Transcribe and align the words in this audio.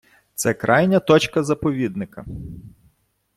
Це 0.35 0.53
крайня 0.53 0.99
точка 0.99 1.43
заповідника. 1.43 2.25